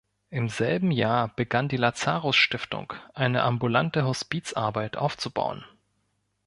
[0.31, 5.63] Im selben Jahr begann die Lazarus-Stiftung, eine ambulante Hospizarbeit aufzubauen.